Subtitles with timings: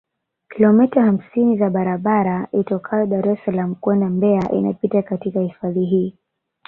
[0.49, 6.17] Kilomita hamsini za barabara itokayo Dar es Salaam kwenda Mbeya inapita katika hifadhi hii